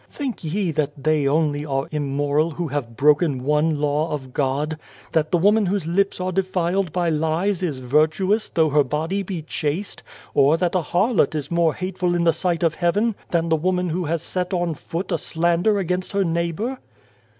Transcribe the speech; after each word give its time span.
Think 0.09 0.43
ye 0.43 0.71
that 0.71 1.03
they 1.03 1.27
only 1.27 1.63
are' 1.63 1.85
immoral' 1.91 2.49
who 2.57 2.69
have 2.69 2.97
broken 2.97 3.43
one 3.43 3.79
law 3.79 4.09
of 4.11 4.33
God? 4.33 4.79
that 5.11 5.29
the 5.29 5.37
woman 5.37 5.67
whose 5.67 5.85
lips 5.85 6.19
are 6.19 6.31
defiled 6.31 6.91
by 6.91 7.11
lies 7.11 7.61
is' 7.61 7.77
virtuous' 7.77 8.49
though 8.55 8.69
her 8.71 8.83
body 8.83 9.21
be 9.21 9.43
chaste, 9.43 10.01
or 10.33 10.57
that 10.57 10.73
a 10.73 10.81
harlot 10.81 11.35
is 11.35 11.51
more 11.51 11.75
hateful 11.75 12.15
in 12.15 12.23
the 12.23 12.33
sight 12.33 12.63
of 12.63 12.73
Heaven 12.73 13.13
than 13.29 13.49
the 13.49 13.55
woman 13.55 13.89
who 13.91 14.05
has 14.05 14.23
set 14.23 14.55
on 14.55 14.73
foot 14.73 15.11
a 15.11 15.19
slander 15.19 15.77
against 15.77 16.13
her 16.13 16.23
neigh 16.23 16.51
bour 16.53 16.79